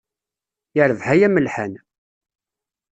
Yerbeḥ 0.75 1.07
ay 1.13 1.21
amelḥan. 1.27 1.73